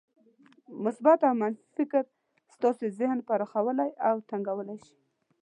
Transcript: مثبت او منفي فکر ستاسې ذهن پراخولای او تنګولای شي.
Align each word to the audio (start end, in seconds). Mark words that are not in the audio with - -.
مثبت 0.85 1.19
او 1.27 1.33
منفي 1.41 1.63
فکر 1.77 2.03
ستاسې 2.55 2.85
ذهن 2.99 3.17
پراخولای 3.27 3.89
او 4.07 4.15
تنګولای 4.29 4.77
شي. 4.85 4.95